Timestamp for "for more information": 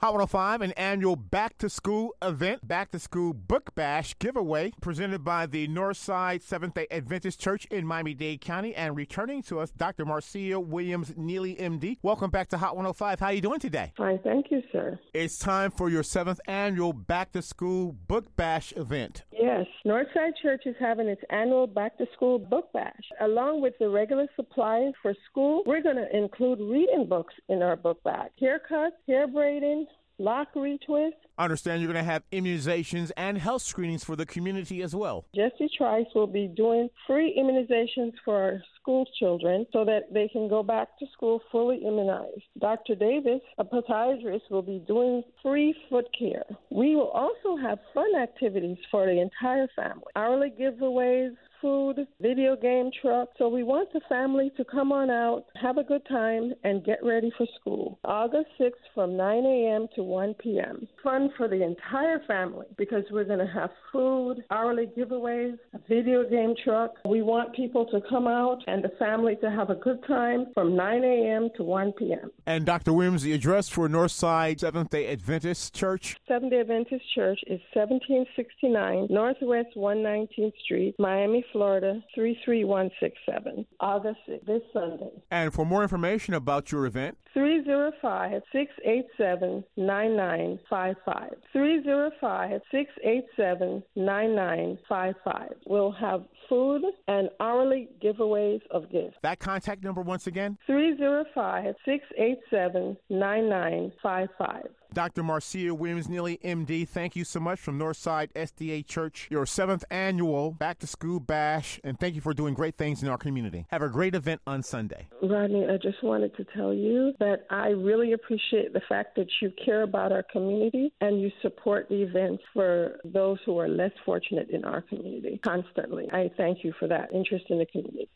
85.52-86.34